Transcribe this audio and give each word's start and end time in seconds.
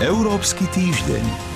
Európsky 0.00 0.64
týždeň. 0.72 1.53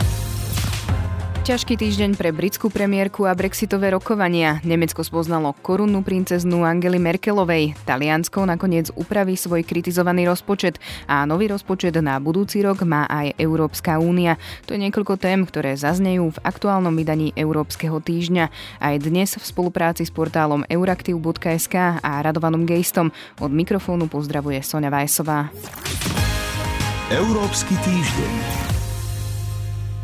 Ťažký 1.49 1.81
týždeň 1.81 2.21
pre 2.21 2.29
britskú 2.29 2.69
premiérku 2.69 3.25
a 3.25 3.33
brexitové 3.33 3.89
rokovania. 3.89 4.61
Nemecko 4.69 5.01
spoznalo 5.01 5.57
korunnú 5.65 6.05
princeznú 6.05 6.61
Angely 6.61 7.01
Merkelovej. 7.01 7.73
Taliansko 7.89 8.45
nakoniec 8.45 8.93
upraví 8.93 9.33
svoj 9.33 9.65
kritizovaný 9.65 10.29
rozpočet 10.29 10.77
a 11.09 11.25
nový 11.25 11.49
rozpočet 11.49 11.97
na 12.05 12.21
budúci 12.21 12.61
rok 12.61 12.85
má 12.85 13.09
aj 13.09 13.33
Európska 13.41 13.97
únia. 13.97 14.37
To 14.69 14.77
je 14.77 14.85
niekoľko 14.85 15.17
tém, 15.17 15.41
ktoré 15.49 15.73
zaznejú 15.73 16.37
v 16.37 16.43
aktuálnom 16.45 16.93
vydaní 16.93 17.33
Európskeho 17.33 17.97
týždňa. 17.97 18.53
Aj 18.85 18.95
dnes 19.01 19.33
v 19.33 19.41
spolupráci 19.41 20.05
s 20.05 20.13
portálom 20.13 20.69
euraktiv.sk 20.69 22.05
a 22.05 22.13
Radovanom 22.29 22.69
Gejstom 22.69 23.09
od 23.41 23.49
mikrofónu 23.49 24.05
pozdravuje 24.13 24.61
Sonja 24.61 24.93
Vajsová. 24.93 25.49
Európsky 27.09 27.73
týždeň. 27.81 28.68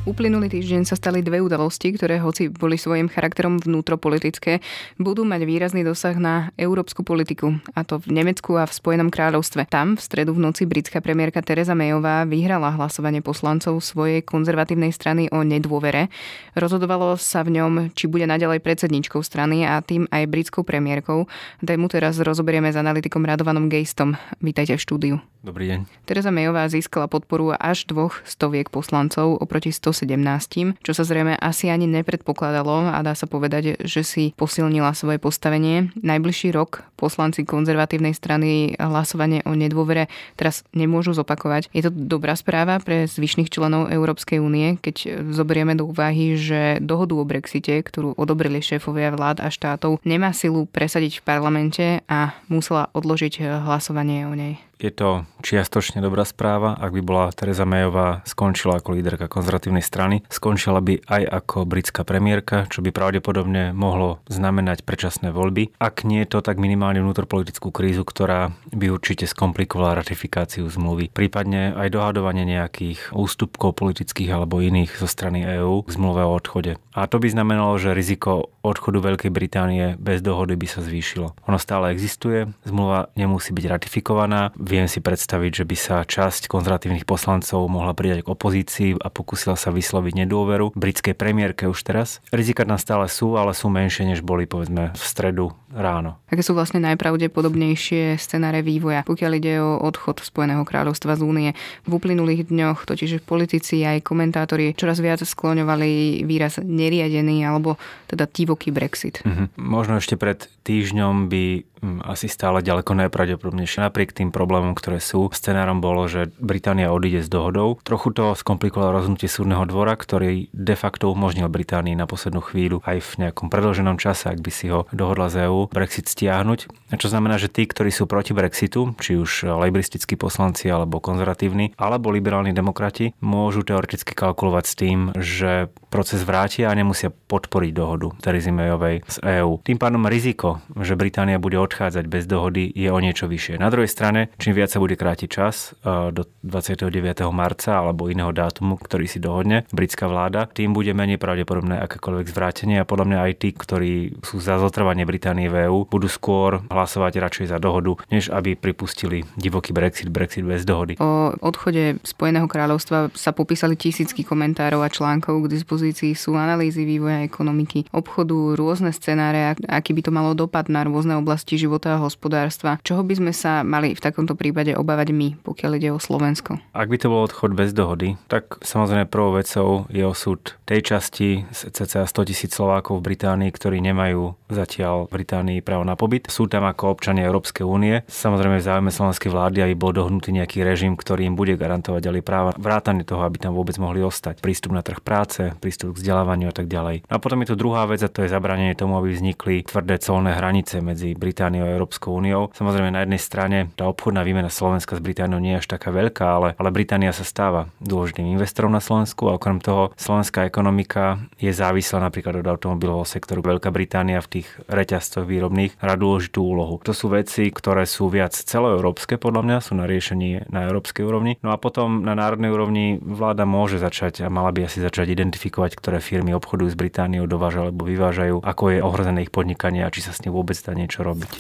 Uplynulý 0.05 0.53
týždeň 0.53 0.85
sa 0.85 1.01
stali 1.01 1.25
dve 1.25 1.41
udalosti, 1.41 1.97
ktoré 1.97 2.21
hoci 2.21 2.53
boli 2.53 2.77
svojim 2.77 3.09
charakterom 3.09 3.57
vnútropolitické, 3.57 4.61
budú 5.01 5.25
mať 5.25 5.49
výrazný 5.49 5.81
dosah 5.81 6.13
na 6.21 6.53
európsku 6.61 7.01
politiku, 7.01 7.57
a 7.73 7.89
to 7.89 7.97
v 7.97 8.21
Nemecku 8.21 8.53
a 8.61 8.69
v 8.69 8.77
Spojenom 8.77 9.09
kráľovstve. 9.09 9.65
Tam 9.73 9.97
v 9.97 10.05
stredu 10.05 10.37
v 10.37 10.45
noci 10.45 10.69
britská 10.69 11.01
premiérka 11.01 11.41
Teresa 11.41 11.73
Mayová 11.73 12.29
vyhrala 12.29 12.77
hlasovanie 12.77 13.25
poslancov 13.25 13.81
svojej 13.81 14.21
konzervatívnej 14.21 14.93
strany 14.93 15.33
o 15.33 15.41
nedôvere. 15.41 16.13
Rozhodovalo 16.53 17.17
sa 17.17 17.41
v 17.41 17.65
ňom, 17.65 17.97
či 17.97 18.05
bude 18.05 18.29
naďalej 18.29 18.61
predsedničkou 18.61 19.25
strany 19.25 19.65
a 19.65 19.81
tým 19.81 20.05
aj 20.13 20.29
britskou 20.29 20.69
premiérkou. 20.69 21.33
Tému 21.65 21.89
teraz 21.89 22.21
rozoberieme 22.21 22.69
s 22.69 22.77
analytikom 22.77 23.25
Radovanom 23.25 23.73
Gejstom. 23.73 24.21
Vítajte 24.45 24.77
v 24.77 24.85
štúdiu. 24.85 25.17
Dobrý 25.45 25.69
deň. 25.69 26.09
Teresa 26.09 26.33
Mayová 26.33 26.65
získala 26.73 27.05
podporu 27.05 27.53
až 27.53 27.85
dvoch 27.85 28.25
stoviek 28.25 28.73
poslancov 28.73 29.37
oproti 29.37 29.77
117, 29.77 30.81
čo 30.81 30.93
sa 30.97 31.05
zrejme 31.05 31.37
asi 31.37 31.69
ani 31.69 31.85
nepredpokladalo 31.85 32.89
a 32.89 32.97
dá 33.05 33.13
sa 33.13 33.29
povedať, 33.29 33.77
že 33.85 34.01
si 34.09 34.33
posilnila 34.41 34.97
svoje 34.97 35.21
postavenie. 35.21 35.93
Najbližší 36.01 36.49
rok 36.57 36.89
poslanci 36.97 37.45
konzervatívnej 37.45 38.17
strany 38.17 38.73
hlasovanie 38.81 39.45
o 39.45 39.53
nedôvere 39.53 40.09
teraz 40.41 40.65
nemôžu 40.73 41.13
zopakovať. 41.13 41.69
Je 41.77 41.85
to 41.85 41.93
dobrá 41.93 42.33
správa 42.41 42.81
pre 42.81 43.05
zvyšných 43.05 43.53
členov 43.53 43.93
Európskej 43.93 44.41
únie, 44.41 44.81
keď 44.81 45.29
zoberieme 45.29 45.77
do 45.77 45.85
úvahy, 45.85 46.41
že 46.41 46.81
dohodu 46.81 47.21
o 47.21 47.29
Brexite, 47.29 47.85
ktorú 47.85 48.17
odobrili 48.17 48.65
šéfovia 48.65 49.13
vlád 49.13 49.45
a 49.45 49.53
štátov, 49.53 50.01
nemá 50.09 50.33
silu 50.33 50.65
presadiť 50.65 51.21
v 51.21 51.27
parlamente 51.29 51.87
a 52.09 52.33
musela 52.49 52.89
odložiť 52.97 53.45
hlasovanie 53.69 54.25
o 54.25 54.33
nej. 54.33 54.57
Je 54.85 54.93
to 54.93 55.25
čiastočne 55.41 56.05
dobrá 56.05 56.29
správa, 56.29 56.77
ak 56.77 56.93
by 56.93 57.01
bola 57.01 57.33
Teresa 57.33 57.65
Mayová 57.65 58.21
skončila 58.29 58.85
ako 58.85 58.93
líderka 58.93 59.33
konzervatívnej 59.33 59.81
strany, 59.81 60.21
skončila 60.29 60.85
by 60.85 61.01
aj 61.09 61.25
ako 61.41 61.65
britská 61.65 62.05
premiérka, 62.05 62.69
čo 62.69 62.85
by 62.85 62.93
pravdepodobne 62.93 63.73
mohlo 63.73 64.21
znamenať 64.29 64.85
predčasné 64.85 65.33
voľby. 65.33 65.73
Ak 65.81 66.05
nie 66.05 66.29
to, 66.29 66.45
tak 66.45 66.61
minimálne 66.61 67.01
vnútropolitickú 67.01 67.73
krízu, 67.73 68.05
ktorá 68.05 68.53
by 68.77 68.93
určite 68.93 69.25
skomplikovala 69.25 70.05
ratifikáciu 70.05 70.69
zmluvy. 70.69 71.09
Prípadne 71.17 71.73
aj 71.73 71.89
dohadovanie 71.89 72.45
nejakých 72.45 73.17
ústupkov 73.17 73.81
politických 73.81 74.37
alebo 74.37 74.61
iných 74.61 75.01
zo 75.01 75.09
strany 75.09 75.49
EÚ 75.49 75.89
k 75.89 75.97
zmluve 75.97 76.29
o 76.29 76.37
odchode. 76.37 76.77
A 76.93 77.09
to 77.09 77.17
by 77.17 77.33
znamenalo, 77.33 77.81
že 77.81 77.97
riziko 77.97 78.53
odchodu 78.61 79.01
Veľkej 79.01 79.33
Británie 79.33 79.97
bez 79.97 80.21
dohody 80.21 80.61
by 80.61 80.69
sa 80.69 80.85
zvýšilo. 80.85 81.33
Ono 81.49 81.57
stále 81.57 81.89
existuje, 81.97 82.53
zmluva 82.69 83.09
nemusí 83.17 83.57
byť 83.57 83.65
ratifikovaná, 83.65 84.53
Viem 84.75 84.91
si 84.91 84.99
predstaviť, 84.99 85.63
že 85.63 85.65
by 85.71 85.77
sa 85.79 86.03
časť 86.03 86.51
konzervatívnych 86.51 87.07
poslancov 87.07 87.63
mohla 87.71 87.95
pridať 87.95 88.27
k 88.27 88.33
opozícii 88.35 88.91
a 88.99 89.07
pokúsila 89.07 89.55
sa 89.55 89.71
vysloviť 89.71 90.27
nedôveru 90.27 90.75
britskej 90.75 91.15
premiérke 91.15 91.71
už 91.71 91.79
teraz. 91.87 92.19
Rizika 92.35 92.67
tam 92.67 92.75
stále 92.75 93.07
sú, 93.07 93.39
ale 93.39 93.55
sú 93.55 93.71
menšie, 93.71 94.03
než 94.03 94.27
boli 94.27 94.51
povedzme 94.51 94.91
v 94.91 95.05
stredu 95.07 95.55
ráno. 95.71 96.19
Aké 96.27 96.43
sú 96.43 96.59
vlastne 96.59 96.83
najpravdepodobnejšie 96.91 98.19
scenáre 98.19 98.67
vývoja, 98.67 99.07
pokiaľ 99.07 99.33
ide 99.39 99.63
o 99.63 99.79
odchod 99.79 100.27
Spojeného 100.27 100.67
kráľovstva 100.67 101.15
z 101.15 101.23
únie? 101.23 101.51
V 101.87 101.95
uplynulých 101.95 102.51
dňoch 102.51 102.83
totiž 102.83 103.23
politici 103.23 103.79
aj 103.87 104.03
komentátori 104.03 104.75
čoraz 104.75 104.99
viac 104.99 105.23
skloňovali 105.23 106.27
výraz 106.27 106.59
neriadený 106.59 107.47
alebo 107.47 107.79
teda 108.11 108.27
divoký 108.27 108.75
Brexit. 108.75 109.23
Mm-hmm. 109.23 109.55
Možno 109.55 110.03
ešte 110.03 110.19
pred 110.19 110.51
týždňom 110.67 111.31
by 111.31 111.63
Hm, 111.85 112.01
asi 112.01 112.33
stále 112.33 112.65
ďaleko 112.65 112.97
najpravdepodobnejšie. 112.97 113.85
Napriek 113.85 114.17
tým 114.17 114.33
problémom, 114.33 114.54
ktoré 114.77 115.03
sú, 115.03 115.27
scenárom 115.35 115.83
bolo, 115.83 116.07
že 116.07 116.31
Británia 116.39 116.95
odíde 116.95 117.25
s 117.25 117.33
dohodou. 117.33 117.83
Trochu 117.83 118.15
to 118.15 118.39
skomplikovalo 118.39 118.95
rozhodnutie 118.95 119.27
súdneho 119.27 119.67
dvora, 119.67 119.99
ktorý 119.99 120.53
de 120.55 120.77
facto 120.79 121.11
umožnil 121.11 121.51
Británii 121.51 121.99
na 121.99 122.07
poslednú 122.07 122.45
chvíľu 122.45 122.85
aj 122.87 123.03
v 123.03 123.11
nejakom 123.27 123.51
predlženom 123.51 123.99
čase, 123.99 124.31
ak 124.31 124.39
by 124.39 124.51
si 124.53 124.71
ho 124.71 124.87
dohodla 124.95 125.33
z 125.33 125.49
EÚ, 125.49 125.73
Brexit 125.75 126.07
stiahnuť. 126.07 126.71
Čo 126.95 127.09
znamená, 127.11 127.41
že 127.41 127.51
tí, 127.51 127.67
ktorí 127.67 127.91
sú 127.91 128.07
proti 128.07 128.37
Brexitu, 128.37 128.95
či 129.01 129.19
už 129.19 129.51
lejbristickí 129.51 130.15
poslanci 130.15 130.71
alebo 130.71 131.03
konzervatívni, 131.03 131.75
alebo 131.75 132.15
liberálni 132.15 132.55
demokrati, 132.55 133.17
môžu 133.19 133.67
teoreticky 133.67 134.15
kalkulovať 134.15 134.65
s 134.69 134.75
tým, 134.79 134.99
že 135.19 135.73
proces 135.95 136.25
vrátia 136.25 136.73
a 136.73 136.75
nemusia 136.75 137.13
podporiť 137.13 137.73
dohodu 137.77 138.09
Terezy 138.25 138.51
Mayovej 138.51 139.05
z 139.07 139.17
EÚ. 139.23 139.63
Tým 139.63 139.79
pádom 139.79 140.11
riziko, 140.11 140.65
že 140.83 140.99
Británia 140.99 141.39
bude 141.39 141.61
od 141.61 141.75
odchádzať 141.75 142.07
bez 142.07 142.31
dohody, 142.31 142.71
je 142.71 142.87
o 142.87 143.03
niečo 143.03 143.27
vyššie. 143.27 143.59
Na 143.59 143.67
druhej 143.67 143.91
strane, 143.91 144.31
čím 144.39 144.55
viac 144.55 144.71
sa 144.71 144.79
bude 144.79 144.95
krátiť 144.95 145.27
čas 145.27 145.75
e, 145.83 146.15
do 146.15 146.23
29. 146.47 146.87
marca 147.35 147.83
alebo 147.83 148.07
iného 148.07 148.31
dátumu, 148.31 148.79
ktorý 148.79 149.11
si 149.11 149.19
dohodne 149.19 149.67
britská 149.75 150.07
vláda, 150.07 150.47
tým 150.47 150.71
bude 150.71 150.95
menej 150.95 151.19
pravdepodobné 151.19 151.83
akékoľvek 151.83 152.31
zvrátenie 152.31 152.77
a 152.79 152.87
podľa 152.87 153.07
mňa 153.11 153.19
aj 153.27 153.33
tí, 153.43 153.51
ktorí 153.51 154.23
sú 154.23 154.39
za 154.39 154.63
zotrvanie 154.63 155.03
Británie 155.03 155.51
v 155.51 155.67
EÚ, 155.67 155.91
budú 155.91 156.07
skôr 156.07 156.63
hlasovať 156.71 157.19
radšej 157.19 157.47
za 157.51 157.59
dohodu, 157.59 157.99
než 158.15 158.31
aby 158.31 158.55
pripustili 158.55 159.27
divoký 159.35 159.75
Brexit, 159.75 160.15
Brexit 160.15 160.47
bez 160.47 160.63
dohody. 160.63 160.95
O 161.03 161.35
odchode 161.43 161.99
Spojeného 162.07 162.47
kráľovstva 162.47 163.11
sa 163.19 163.35
popísali 163.35 163.75
tisícky 163.75 164.23
komentárov 164.23 164.87
a 164.87 164.89
článkov, 164.93 165.43
k 165.43 165.59
dispozícii 165.59 165.84
sú 165.93 166.39
analýzy 166.39 166.89
vývoja 166.89 167.27
ekonomiky, 167.27 167.91
obchodu, 167.93 168.57
rôzne 168.57 168.95
scenáre, 168.95 169.59
aký 169.69 169.93
by 169.93 170.03
to 170.07 170.11
malo 170.15 170.33
dopad 170.33 170.73
na 170.73 170.87
rôzne 170.87 171.19
oblasti 171.21 171.61
života 171.61 171.99
a 171.99 172.03
hospodárstva. 172.03 172.81
Čoho 172.81 173.05
by 173.05 173.15
sme 173.21 173.33
sa 173.35 173.61
mali 173.61 173.93
v 173.93 174.01
takomto 174.01 174.39
prípade 174.39 174.73
obávať 174.73 175.11
my, 175.11 175.37
pokiaľ 175.43 175.71
ide 175.77 175.91
o 175.91 175.99
Slovensko? 175.99 176.63
Ak 176.73 176.89
by 176.89 176.97
to 176.97 177.11
bol 177.11 177.27
odchod 177.27 177.53
bez 177.53 177.75
dohody, 177.75 178.15
tak 178.31 178.63
samozrejme 178.63 179.11
prvou 179.11 179.35
vecou 179.37 179.91
je 179.91 180.07
osud 180.07 180.39
tej 180.65 180.81
časti 180.95 181.45
cca 181.51 182.07
100 182.07 182.31
tisíc 182.31 182.55
Slovákov 182.55 183.03
v 183.03 183.13
Británii, 183.13 183.51
ktorí 183.51 183.83
nemajú 183.83 184.39
zatiaľ 184.47 185.11
v 185.11 185.21
Británii 185.21 185.59
právo 185.59 185.83
na 185.83 185.99
pobyt. 185.99 186.31
Sú 186.31 186.47
tam 186.47 186.63
ako 186.71 186.95
občania 186.95 187.27
Európskej 187.27 187.67
únie. 187.67 188.07
Samozrejme 188.07 188.63
v 188.63 188.67
záujme 188.71 188.95
slovenskej 188.95 189.35
vlády, 189.35 189.59
aby 189.67 189.75
bol 189.75 189.91
dohnutý 189.91 190.31
nejaký 190.31 190.63
režim, 190.63 190.95
ktorý 190.95 191.27
im 191.27 191.35
bude 191.35 191.59
garantovať 191.59 192.01
ďalej 192.07 192.23
práva, 192.23 192.55
vrátane 192.55 193.03
toho, 193.03 193.27
aby 193.27 193.43
tam 193.43 193.59
vôbec 193.59 193.75
mohli 193.83 193.99
ostať. 193.99 194.39
Prístup 194.39 194.71
na 194.71 194.87
trh 194.87 195.03
práce, 195.03 195.51
prístup 195.59 195.74
k 195.75 195.99
vzdelávaniu 195.99 196.51
a 196.51 196.55
tak 196.55 196.71
ďalej. 196.71 197.09
No 197.11 197.15
a 197.17 197.23
potom 197.23 197.43
je 197.43 197.51
tu 197.51 197.57
druhá 197.59 197.89
vec 197.91 197.99
a 198.05 198.13
to 198.13 198.23
je 198.23 198.31
zabranenie 198.31 198.79
tomu, 198.79 198.95
aby 199.01 199.11
vznikli 199.11 199.67
tvrdé 199.67 199.99
colné 199.99 200.39
hranice 200.39 200.79
medzi 200.79 201.19
Britániou 201.19 201.67
a 201.67 201.75
Európskou 201.75 202.15
úniou. 202.15 202.55
Samozrejme 202.55 202.95
na 202.95 203.03
jednej 203.03 203.19
strane 203.19 203.59
tá 203.75 203.91
obchodná 203.91 204.23
výmena 204.23 204.53
Slovenska 204.53 204.95
s 204.95 205.03
Britániou 205.03 205.43
nie 205.43 205.59
je 205.59 205.67
až 205.67 205.69
taká 205.75 205.91
veľká, 205.91 206.25
ale, 206.25 206.49
ale 206.55 206.71
Británia 206.71 207.11
sa 207.11 207.27
stáva 207.27 207.73
dôležitým 207.83 208.31
investorom 208.37 208.71
na 208.71 208.85
Slovensku 208.85 209.27
a 209.27 209.37
okrem 209.37 209.59
toho 209.59 209.91
slovenská 209.99 210.47
ekonomika 210.47 211.19
je 211.41 211.51
závislá 211.51 211.99
napríklad 212.05 212.45
od 212.45 212.47
automobilového 212.47 213.09
sektoru. 213.09 213.41
Veľká 213.41 213.73
Británia 213.73 214.21
v 214.21 214.41
tých 214.41 214.49
reťazcoch 214.69 215.25
výrobných 215.25 215.81
hrá 215.81 215.95
dôležitú 215.97 216.45
úlohu. 216.45 216.79
To 216.85 216.93
sú 216.93 217.09
veci, 217.09 217.49
ktoré 217.49 217.89
sú 217.89 218.13
viac 218.13 218.37
celoeurópske 218.37 219.17
podľa 219.17 219.43
mňa, 219.47 219.57
sú 219.65 219.73
na 219.75 219.89
riešení 219.89 220.53
na 220.53 220.69
európskej 220.69 221.05
úrovni. 221.07 221.41
No 221.41 221.55
a 221.55 221.57
potom 221.57 222.05
na 222.05 222.13
národnej 222.13 222.53
úrovni 222.53 223.01
vláda 223.01 223.49
môže 223.49 223.81
začať 223.81 224.27
a 224.27 224.29
mala 224.29 224.53
by 224.53 224.69
asi 224.69 224.85
začať 224.85 225.09
identifikovať, 225.15 225.64
ktoré 225.73 226.05
firmy 226.05 226.37
obchodujú 226.37 226.69
s 226.69 226.77
Britániou, 226.77 227.25
dovážajú 227.25 227.73
alebo 227.73 227.89
vyvážajú, 227.89 228.45
ako 228.45 228.65
je 228.69 228.85
ohrozené 228.85 229.25
ich 229.25 229.33
podnikanie 229.33 229.81
a 229.81 229.89
či 229.89 230.05
sa 230.05 230.13
s 230.13 230.21
ním 230.21 230.37
vôbec 230.37 230.61
dá 230.61 230.77
niečo 230.77 231.01
robiť. 231.01 231.33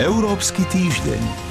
Európsky 0.00 0.64
týždeň. 0.68 1.49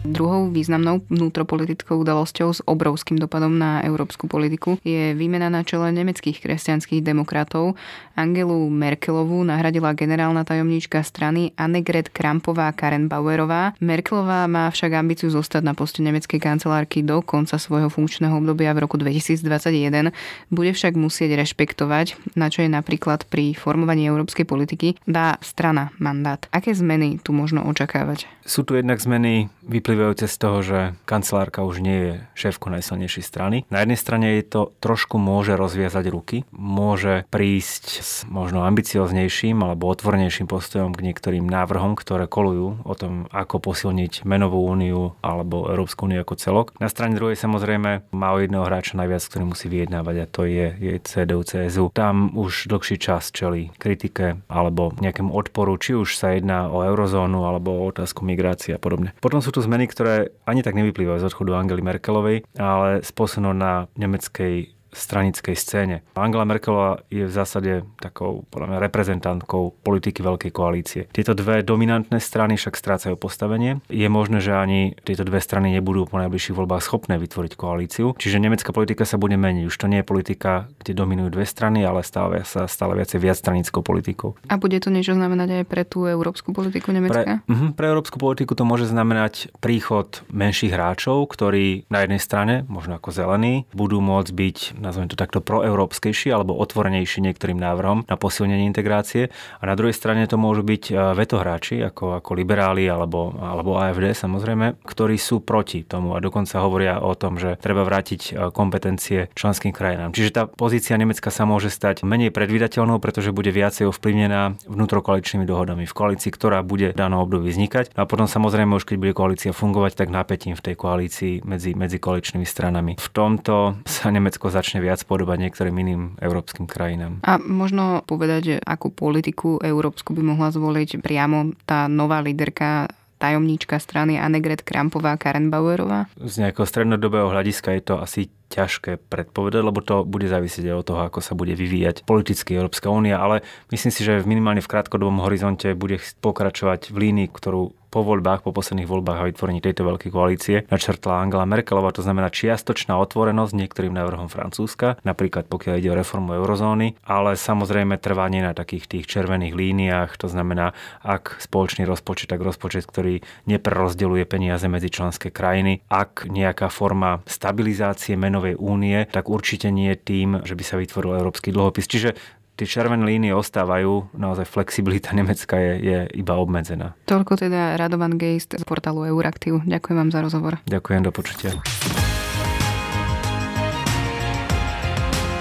Druhou 0.00 0.48
významnou 0.48 1.04
vnútropolitickou 1.12 2.00
udalosťou 2.00 2.48
s 2.56 2.64
obrovským 2.64 3.20
dopadom 3.20 3.52
na 3.52 3.84
európsku 3.84 4.24
politiku 4.24 4.80
je 4.80 5.12
výmena 5.12 5.52
na 5.52 5.60
čele 5.60 5.92
nemeckých 5.92 6.40
kresťanských 6.40 7.04
demokratov. 7.04 7.76
Angelu 8.16 8.64
Merkelovú 8.72 9.44
nahradila 9.44 9.92
generálna 9.92 10.48
tajomníčka 10.48 11.04
strany 11.04 11.52
Annegret 11.60 12.08
Krampová 12.08 12.72
Bauerová. 13.12 13.76
Merkelová 13.76 14.48
má 14.48 14.72
však 14.72 14.96
ambíciu 14.96 15.28
zostať 15.28 15.68
na 15.68 15.76
poste 15.76 16.00
nemeckej 16.00 16.40
kancelárky 16.40 17.04
do 17.04 17.20
konca 17.20 17.60
svojho 17.60 17.92
funkčného 17.92 18.32
obdobia 18.32 18.72
v 18.72 18.88
roku 18.88 18.96
2021. 18.96 20.16
Bude 20.48 20.72
však 20.72 20.96
musieť 20.96 21.36
rešpektovať, 21.36 22.16
na 22.40 22.48
čo 22.48 22.64
je 22.64 22.72
napríklad 22.72 23.28
pri 23.28 23.52
formovaní 23.52 24.08
európskej 24.08 24.48
politiky, 24.48 24.96
dá 25.04 25.36
strana 25.44 25.92
mandát. 26.00 26.40
Aké 26.56 26.72
zmeny 26.72 27.20
tu 27.20 27.36
možno 27.36 27.68
očakávať? 27.68 28.24
Sú 28.48 28.64
tu 28.64 28.80
jednak 28.80 28.96
zmeny 28.96 29.52
vyplývajúce 29.68 29.89
z 29.96 30.36
toho, 30.38 30.58
že 30.62 30.78
kancelárka 31.06 31.64
už 31.66 31.82
nie 31.82 31.98
je 31.98 32.12
šéfko 32.36 32.70
najsilnejšej 32.70 33.24
strany. 33.24 33.56
Na 33.72 33.82
jednej 33.82 33.98
strane 33.98 34.26
je 34.38 34.44
to 34.46 34.62
trošku 34.82 35.16
môže 35.16 35.56
rozviazať 35.56 36.04
ruky, 36.12 36.36
môže 36.52 37.24
prísť 37.32 37.84
s 38.02 38.12
možno 38.28 38.66
ambicioznejším 38.66 39.62
alebo 39.62 39.88
otvornejším 39.88 40.46
postojom 40.50 40.92
k 40.92 41.04
niektorým 41.10 41.46
návrhom, 41.46 41.96
ktoré 41.96 42.26
kolujú 42.28 42.82
o 42.84 42.94
tom, 42.98 43.26
ako 43.30 43.62
posilniť 43.62 44.22
menovú 44.26 44.62
úniu 44.66 45.14
alebo 45.24 45.70
Európsku 45.70 46.06
úniu 46.06 46.22
ako 46.22 46.34
celok. 46.36 46.66
Na 46.82 46.90
strane 46.90 47.16
druhej 47.16 47.38
samozrejme 47.38 48.12
má 48.12 48.28
o 48.34 48.38
jedného 48.38 48.66
hráča 48.66 48.98
najviac, 48.98 49.22
ktorý 49.24 49.44
musí 49.48 49.66
vyjednávať 49.70 50.16
a 50.22 50.26
to 50.26 50.42
je, 50.44 50.66
je 50.76 50.94
CDU, 51.00 51.42
CSU. 51.46 51.88
Tam 51.94 52.34
už 52.36 52.68
dlhší 52.68 52.96
čas 53.00 53.32
čelí 53.32 53.72
kritike 53.78 54.42
alebo 54.50 54.92
nejakému 54.98 55.32
odporu, 55.32 55.78
či 55.80 55.96
už 55.96 56.18
sa 56.18 56.36
jedná 56.36 56.68
o 56.68 56.84
eurozónu 56.84 57.46
alebo 57.46 57.72
o 57.72 57.88
otázku 57.88 58.26
migrácie 58.26 58.76
a 58.76 58.80
podobne. 58.82 59.16
Potom 59.22 59.40
sú 59.40 59.54
tu 59.54 59.62
zmeny, 59.64 59.79
ktoré 59.86 60.32
ani 60.48 60.64
tak 60.64 60.74
nevyplývajú 60.74 61.20
z 61.20 61.28
odchodu 61.30 61.54
Angely 61.54 61.84
Merkelovej, 61.84 62.42
ale 62.56 63.04
z 63.04 63.10
na 63.54 63.86
nemeckej 63.94 64.79
stranickej 64.92 65.56
scéne. 65.56 65.96
Angela 66.14 66.44
Merkelová 66.44 67.02
je 67.08 67.26
v 67.26 67.32
zásade 67.32 67.82
takou 67.98 68.44
podľa 68.50 68.76
mňa, 68.76 68.78
reprezentantkou 68.84 69.82
politiky 69.82 70.20
veľkej 70.20 70.52
koalície. 70.52 71.02
Tieto 71.10 71.32
dve 71.32 71.62
dominantné 71.64 72.18
strany 72.20 72.58
však 72.58 72.76
strácajú 72.76 73.14
postavenie. 73.16 73.80
Je 73.88 74.06
možné, 74.10 74.42
že 74.42 74.54
ani 74.54 74.94
tieto 75.02 75.24
dve 75.24 75.40
strany 75.40 75.72
nebudú 75.74 76.06
po 76.10 76.18
najbližších 76.18 76.56
voľbách 76.56 76.82
schopné 76.84 77.16
vytvoriť 77.16 77.52
koalíciu. 77.54 78.12
Čiže 78.18 78.42
nemecká 78.42 78.74
politika 78.74 79.06
sa 79.06 79.16
bude 79.16 79.38
meniť. 79.38 79.64
Už 79.66 79.76
to 79.76 79.86
nie 79.86 80.02
je 80.02 80.06
politika, 80.06 80.68
kde 80.82 80.92
dominujú 80.96 81.32
dve 81.32 81.46
strany, 81.46 81.86
ale 81.86 82.02
stále 82.02 82.42
sa 82.44 82.66
stále 82.66 82.98
viacej 82.98 83.22
viacstranickou 83.22 83.80
politikou. 83.80 84.36
A 84.50 84.58
bude 84.58 84.76
to 84.82 84.90
niečo 84.90 85.14
znamenať 85.14 85.62
aj 85.62 85.64
pre 85.68 85.82
tú 85.86 86.04
európsku 86.04 86.50
politiku 86.50 86.90
Nemecka? 86.90 87.44
Pre, 87.46 87.54
uh, 87.54 87.70
pre 87.72 87.86
európsku 87.88 88.18
politiku 88.18 88.58
to 88.58 88.66
môže 88.66 88.90
znamenať 88.90 89.54
príchod 89.62 90.26
menších 90.32 90.74
hráčov, 90.74 91.30
ktorí 91.30 91.86
na 91.92 92.02
jednej 92.04 92.20
strane, 92.20 92.54
možno 92.66 92.98
ako 92.98 93.14
zelení, 93.14 93.68
budú 93.72 94.02
môcť 94.02 94.30
byť 94.32 94.58
nazvem 94.80 95.06
to 95.12 95.16
takto, 95.20 95.44
proeurópskejší 95.44 96.32
alebo 96.32 96.56
otvorenejší 96.56 97.20
niektorým 97.20 97.60
návrhom 97.60 98.08
na 98.08 98.16
posilnenie 98.16 98.64
integrácie. 98.66 99.28
A 99.60 99.68
na 99.68 99.76
druhej 99.76 99.92
strane 99.92 100.24
to 100.24 100.40
môžu 100.40 100.64
byť 100.64 100.84
e, 100.90 100.94
vetohráči, 101.14 101.84
ako, 101.84 102.18
ako 102.18 102.30
liberáli 102.32 102.88
alebo, 102.88 103.36
alebo 103.36 103.76
AFD 103.76 104.16
samozrejme, 104.16 104.80
ktorí 104.82 105.20
sú 105.20 105.44
proti 105.44 105.84
tomu 105.84 106.16
a 106.16 106.22
dokonca 106.24 106.62
hovoria 106.64 106.98
o 107.02 107.12
tom, 107.12 107.36
že 107.36 107.60
treba 107.60 107.84
vrátiť 107.84 108.20
e, 108.20 108.30
kompetencie 108.54 109.28
členským 109.34 109.74
krajinám. 109.74 110.16
Čiže 110.16 110.30
tá 110.32 110.42
pozícia 110.46 110.96
Nemecka 110.96 111.28
sa 111.28 111.44
môže 111.44 111.68
stať 111.68 112.06
menej 112.06 112.30
predvydateľnou, 112.30 113.02
pretože 113.02 113.34
bude 113.34 113.50
viacej 113.50 113.90
ovplyvnená 113.90 114.56
vnútrokoaličnými 114.70 115.44
dohodami 115.44 115.84
v 115.84 115.96
koalícii, 115.96 116.30
ktorá 116.30 116.62
bude 116.62 116.94
v 116.94 116.98
danom 116.98 117.20
období 117.26 117.50
vznikať. 117.50 117.92
A 117.98 118.06
potom 118.06 118.30
samozrejme 118.30 118.78
už 118.78 118.86
keď 118.86 118.96
bude 119.02 119.12
koalícia 119.12 119.50
fungovať, 119.50 119.98
tak 119.98 120.08
napätím 120.14 120.54
v 120.54 120.62
tej 120.70 120.74
koalícii 120.78 121.42
medzi, 121.42 121.74
medzi 121.74 121.98
koaličnými 121.98 122.46
stranami. 122.46 122.94
V 122.94 123.08
tomto 123.10 123.82
sa 123.82 124.14
Nemecko 124.14 124.46
začne 124.54 124.69
začne 124.70 124.86
viac 124.86 125.02
podobať 125.02 125.50
niektorým 125.50 125.74
iným 125.82 126.02
európskym 126.22 126.70
krajinám. 126.70 127.18
A 127.26 127.42
možno 127.42 128.06
povedať, 128.06 128.62
akú 128.62 128.94
politiku 128.94 129.58
európsku 129.58 130.14
by 130.14 130.22
mohla 130.22 130.54
zvoliť 130.54 131.02
priamo 131.02 131.58
tá 131.66 131.90
nová 131.90 132.22
líderka 132.22 132.86
tajomníčka 133.18 133.82
strany 133.82 134.14
Annegret 134.14 134.62
Krampová 134.62 135.18
Bauerová? 135.18 136.06
Z 136.22 136.38
nejakého 136.38 136.70
strednodobého 136.70 137.26
hľadiska 137.34 137.74
je 137.74 137.82
to 137.82 137.94
asi 137.98 138.30
ťažké 138.54 139.02
predpovedať, 139.10 139.62
lebo 139.66 139.82
to 139.82 140.06
bude 140.06 140.30
závisieť 140.30 140.70
od 140.70 140.86
toho, 140.86 141.02
ako 141.02 141.18
sa 141.18 141.34
bude 141.34 141.58
vyvíjať 141.58 142.06
politicky 142.06 142.54
Európska 142.54 142.94
únia, 142.94 143.18
ale 143.18 143.42
myslím 143.74 143.90
si, 143.90 144.06
že 144.06 144.22
minimálne 144.22 144.62
v 144.62 144.70
krátkodobom 144.70 145.18
horizonte 145.26 145.74
bude 145.74 145.98
pokračovať 146.22 146.94
v 146.94 147.10
línii, 147.10 147.28
ktorú 147.34 147.74
po 147.90 148.06
voľbách, 148.06 148.46
po 148.46 148.54
posledných 148.54 148.86
voľbách 148.88 149.18
a 149.18 149.28
vytvorení 149.28 149.58
tejto 149.58 149.82
veľkej 149.84 150.10
koalície 150.14 150.56
načrtla 150.70 151.20
Angela 151.20 151.44
Merkelová, 151.44 151.90
to 151.90 152.06
znamená 152.06 152.30
čiastočná 152.30 152.94
otvorenosť 152.96 153.52
niektorým 153.52 153.92
návrhom 153.92 154.30
Francúzska, 154.30 155.02
napríklad 155.02 155.50
pokiaľ 155.50 155.74
ide 155.82 155.90
o 155.90 155.98
reformu 155.98 156.38
eurozóny, 156.38 156.94
ale 157.04 157.34
samozrejme 157.34 157.98
trvanie 157.98 158.46
na 158.46 158.54
takých 158.54 158.86
tých 158.86 159.04
červených 159.10 159.54
líniách, 159.58 160.10
to 160.16 160.30
znamená, 160.30 160.72
ak 161.02 161.42
spoločný 161.42 161.84
rozpočet, 161.84 162.30
tak 162.30 162.40
rozpočet, 162.40 162.86
ktorý 162.86 163.20
neprerozdeľuje 163.50 164.24
peniaze 164.30 164.70
medzi 164.70 164.88
členské 164.88 165.34
krajiny, 165.34 165.82
ak 165.90 166.30
nejaká 166.30 166.70
forma 166.70 167.26
stabilizácie 167.26 168.14
menovej 168.14 168.54
únie, 168.54 169.10
tak 169.10 169.26
určite 169.26 169.74
nie 169.74 169.92
tým, 169.98 170.46
že 170.46 170.54
by 170.54 170.64
sa 170.64 170.78
vytvoril 170.78 171.18
európsky 171.18 171.50
dlhopis. 171.50 171.90
Čiže 171.90 172.14
tie 172.60 172.68
červené 172.68 173.00
línie 173.08 173.32
ostávajú, 173.32 174.12
naozaj 174.12 174.44
flexibilita 174.44 175.16
Nemecka 175.16 175.56
je, 175.56 175.72
je 175.80 175.98
iba 176.12 176.36
obmedzená. 176.36 176.92
Toľko 177.08 177.40
teda 177.40 177.80
Radovan 177.80 178.20
Geist 178.20 178.52
z 178.52 178.64
portálu 178.68 179.08
Euraktiv. 179.08 179.64
Ďakujem 179.64 179.96
vám 179.96 180.10
za 180.12 180.20
rozhovor. 180.20 180.60
Ďakujem, 180.68 181.00
do 181.08 181.12
počutia. 181.16 181.56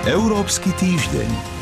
Európsky 0.07 0.71
týždeň. 0.79 1.58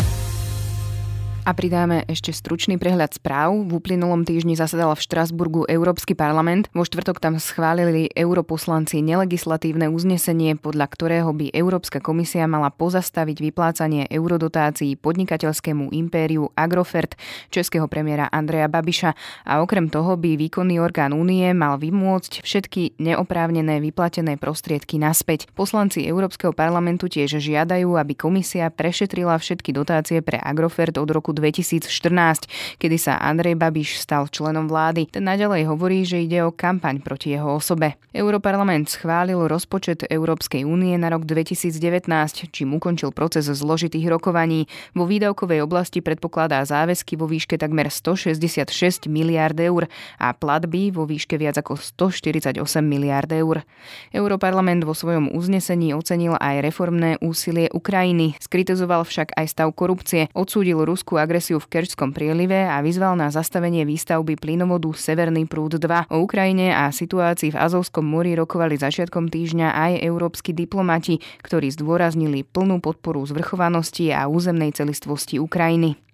A 1.48 1.56
pridáme 1.56 2.04
ešte 2.12 2.36
stručný 2.36 2.76
prehľad 2.76 3.16
správ. 3.16 3.56
V 3.72 3.80
uplynulom 3.80 4.28
týždni 4.28 4.60
zasadal 4.60 4.92
v 4.92 5.00
Štrasburgu 5.00 5.64
Európsky 5.64 6.12
parlament. 6.12 6.68
Vo 6.76 6.84
štvrtok 6.84 7.24
tam 7.24 7.40
schválili 7.40 8.12
europoslanci 8.12 9.00
nelegislatívne 9.00 9.88
uznesenie, 9.88 10.60
podľa 10.60 10.92
ktorého 10.92 11.32
by 11.32 11.56
Európska 11.56 12.04
komisia 12.04 12.52
mala 12.52 12.68
pozastaviť 12.68 13.40
vyplácanie 13.40 14.12
eurodotácií 14.12 15.00
podnikateľskému 15.00 15.96
impériu 15.96 16.52
Agrofert 16.52 17.16
českého 17.48 17.88
premiéra 17.88 18.28
Andreja 18.28 18.68
Babiša 18.68 19.16
a 19.48 19.64
okrem 19.64 19.88
toho 19.88 20.20
by 20.20 20.36
výkonný 20.36 20.84
orgán 20.84 21.16
únie 21.16 21.48
mal 21.56 21.80
vymôcť 21.80 22.44
všetky 22.44 23.00
neoprávnené 23.00 23.80
vyplatené 23.80 24.36
prostriedky 24.36 25.00
naspäť. 25.00 25.48
Poslanci 25.56 26.04
Európskeho 26.04 26.52
parlamentu 26.52 27.08
tiež 27.08 27.40
žiadajú, 27.40 27.96
aby 27.96 28.20
komisia 28.20 28.68
prešetrila 28.68 29.40
všetky 29.40 29.72
dotácie 29.72 30.20
pre 30.20 30.44
Agrofert 30.44 31.00
od 31.00 31.08
roku 31.08 31.37
2014, 31.38 32.50
kedy 32.82 32.98
sa 32.98 33.22
Andrej 33.22 33.54
Babiš 33.54 34.02
stal 34.02 34.26
členom 34.26 34.66
vlády. 34.66 35.06
Ten 35.14 35.30
naďalej 35.30 35.70
hovorí, 35.70 36.02
že 36.02 36.26
ide 36.26 36.42
o 36.42 36.50
kampaň 36.50 36.98
proti 37.06 37.38
jeho 37.38 37.62
osobe. 37.62 38.02
Europarlament 38.18 38.90
schválil 38.90 39.38
rozpočet 39.46 40.10
Európskej 40.10 40.66
únie 40.66 40.98
na 40.98 41.14
rok 41.14 41.30
2019, 41.30 42.10
čím 42.50 42.74
ukončil 42.74 43.14
proces 43.14 43.46
zložitých 43.46 44.10
rokovaní. 44.10 44.66
Vo 44.98 45.06
výdavkovej 45.06 45.62
oblasti 45.62 46.02
predpokladá 46.02 46.66
záväzky 46.66 47.14
vo 47.14 47.30
výške 47.30 47.62
takmer 47.62 47.94
166 47.94 49.06
miliárd 49.06 49.62
eur 49.62 49.86
a 50.18 50.34
platby 50.34 50.90
vo 50.90 51.06
výške 51.06 51.38
viac 51.38 51.62
ako 51.62 51.78
148 51.78 52.58
miliárd 52.82 53.30
eur. 53.38 53.62
Europarlament 54.10 54.82
vo 54.82 54.98
svojom 54.98 55.30
uznesení 55.36 55.94
ocenil 55.94 56.34
aj 56.40 56.66
reformné 56.66 57.22
úsilie 57.22 57.70
Ukrajiny, 57.70 58.34
skritizoval 58.42 59.04
však 59.04 59.38
aj 59.38 59.46
stav 59.52 59.70
korupcie, 59.76 60.32
odsúdil 60.34 60.82
Rusku 60.88 61.20
agresiu 61.28 61.60
v 61.60 61.68
Kerčskom 61.68 62.16
prielive 62.16 62.64
a 62.64 62.80
vyzval 62.80 63.20
na 63.20 63.28
zastavenie 63.28 63.84
výstavby 63.84 64.40
plynovodu 64.40 64.96
Severný 64.96 65.44
prúd 65.44 65.76
2. 65.76 66.08
O 66.08 66.24
Ukrajine 66.24 66.72
a 66.72 66.88
situácii 66.88 67.52
v 67.52 67.60
Azovskom 67.60 68.08
mori 68.08 68.32
rokovali 68.40 68.80
začiatkom 68.80 69.28
týždňa 69.28 69.76
aj 69.76 69.92
európsky 70.08 70.56
diplomati, 70.56 71.20
ktorí 71.44 71.68
zdôraznili 71.76 72.48
plnú 72.48 72.80
podporu 72.80 73.28
zvrchovanosti 73.28 74.16
a 74.16 74.32
územnej 74.32 74.72
celistvosti 74.72 75.36
Ukrajiny. 75.44 76.07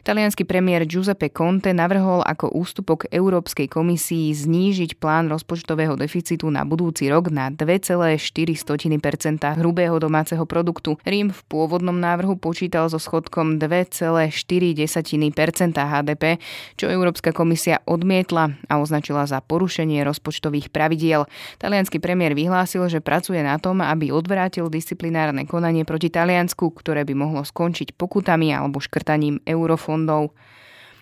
Talianský 0.00 0.48
premiér 0.48 0.88
Giuseppe 0.88 1.28
Conte 1.28 1.76
navrhol 1.76 2.24
ako 2.24 2.56
ústupok 2.56 3.04
Európskej 3.12 3.68
komisii 3.68 4.32
znížiť 4.32 4.96
plán 4.96 5.28
rozpočtového 5.28 5.98
deficitu 6.00 6.48
na 6.48 6.64
budúci 6.64 7.12
rok 7.12 7.28
na 7.28 7.52
2,4 7.52 8.16
hrubého 9.60 9.96
domáceho 10.00 10.44
produktu. 10.48 10.96
Rím 11.04 11.28
v 11.34 11.40
pôvodnom 11.46 11.96
návrhu 12.00 12.40
počítal 12.40 12.88
so 12.88 12.96
schodkom 12.96 13.60
2,4 13.60 14.32
HDP, 15.76 16.24
čo 16.80 16.86
Európska 16.88 17.36
komisia 17.36 17.84
odmietla 17.84 18.56
a 18.66 18.80
označila 18.80 19.28
za 19.28 19.44
porušenie 19.44 20.00
rozpočtových 20.00 20.72
pravidiel. 20.72 21.28
Talianský 21.60 22.00
premiér 22.00 22.32
vyhlásil, 22.32 22.88
že 22.88 23.04
pracuje 23.04 23.44
na 23.44 23.60
tom, 23.60 23.84
aby 23.84 24.08
odvrátil 24.08 24.72
disciplinárne 24.72 25.44
konanie 25.44 25.84
proti 25.84 26.08
Taliansku, 26.08 26.72
ktoré 26.72 27.04
by 27.04 27.12
mohlo 27.12 27.42
skončiť 27.44 27.92
pokutami 28.00 28.48
alebo 28.56 28.80
škrtaním 28.80 29.44
eur 29.44 29.59
eurofondov. 29.60 30.32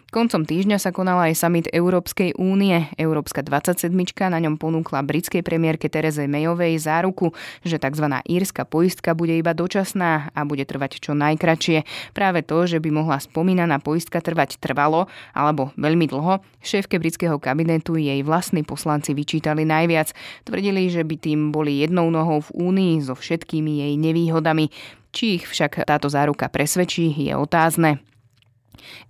Koncom 0.09 0.49
týždňa 0.49 0.81
sa 0.81 0.89
konala 0.89 1.29
aj 1.29 1.37
summit 1.37 1.69
Európskej 1.69 2.33
únie. 2.41 2.89
Európska 2.97 3.45
27. 3.45 3.93
na 4.33 4.41
ňom 4.41 4.57
ponúkla 4.57 5.05
britskej 5.05 5.45
premiérke 5.45 5.93
Tereze 5.93 6.25
Mayovej 6.25 6.81
záruku, 6.81 7.37
že 7.61 7.77
tzv. 7.77 8.09
írska 8.25 8.65
poistka 8.65 9.13
bude 9.13 9.37
iba 9.37 9.53
dočasná 9.53 10.33
a 10.33 10.41
bude 10.49 10.65
trvať 10.65 11.05
čo 11.05 11.13
najkračšie. 11.13 11.85
Práve 12.17 12.41
to, 12.41 12.65
že 12.65 12.81
by 12.81 12.89
mohla 12.89 13.21
spomínaná 13.21 13.85
poistka 13.85 14.25
trvať 14.25 14.57
trvalo 14.57 15.13
alebo 15.37 15.77
veľmi 15.77 16.09
dlho, 16.09 16.41
šéfke 16.65 16.97
britského 16.97 17.37
kabinetu 17.37 18.01
jej 18.01 18.25
vlastní 18.25 18.65
poslanci 18.65 19.13
vyčítali 19.13 19.69
najviac. 19.69 20.17
Tvrdili, 20.49 20.89
že 20.89 21.05
by 21.05 21.21
tým 21.21 21.53
boli 21.53 21.85
jednou 21.85 22.09
nohou 22.09 22.41
v 22.49 22.73
únii 22.73 23.05
so 23.05 23.13
všetkými 23.13 23.85
jej 23.85 23.93
nevýhodami. 24.01 24.73
Či 25.13 25.37
ich 25.37 25.45
však 25.45 25.85
táto 25.85 26.09
záruka 26.09 26.49
presvedčí, 26.49 27.13
je 27.13 27.37
otázne. 27.37 28.08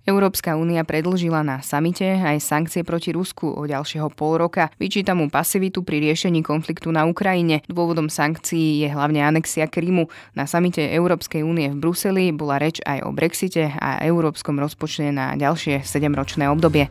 Európska 0.05 0.57
únia 0.57 0.81
predlžila 0.83 1.45
na 1.45 1.61
samite 1.63 2.05
aj 2.05 2.41
sankcie 2.41 2.81
proti 2.81 3.13
Rusku 3.13 3.49
o 3.49 3.61
ďalšieho 3.65 4.09
pol 4.13 4.41
roka. 4.41 4.73
Vyčíta 4.81 5.13
mu 5.13 5.27
pasivitu 5.27 5.85
pri 5.85 6.01
riešení 6.01 6.41
konfliktu 6.45 6.89
na 6.89 7.05
Ukrajine. 7.05 7.61
Dôvodom 7.69 8.09
sankcií 8.11 8.83
je 8.83 8.89
hlavne 8.89 9.21
anexia 9.21 9.69
Krymu. 9.69 10.09
Na 10.33 10.49
samite 10.49 10.81
Európskej 10.81 11.45
únie 11.45 11.69
v 11.73 11.79
Bruseli 11.79 12.33
bola 12.33 12.57
reč 12.57 12.81
aj 12.85 13.05
o 13.05 13.13
Brexite 13.13 13.73
a 13.77 14.01
európskom 14.01 14.57
rozpočte 14.57 15.09
na 15.13 15.33
ďalšie 15.37 15.85
7-ročné 15.85 16.49
obdobie. 16.49 16.89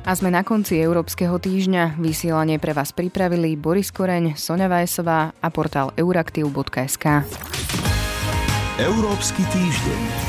A 0.00 0.16
sme 0.16 0.32
na 0.32 0.40
konci 0.40 0.80
Európskeho 0.80 1.36
týždňa. 1.36 2.00
Vysielanie 2.00 2.56
pre 2.56 2.72
vás 2.72 2.90
pripravili 2.90 3.54
Boris 3.54 3.92
Koreň, 3.92 4.34
Sonja 4.34 4.66
Vajsová 4.66 5.36
a 5.36 5.48
portál 5.52 5.92
euraktiv.sk. 5.94 7.28
Európsky 8.80 9.44
týždeň. 9.44 10.19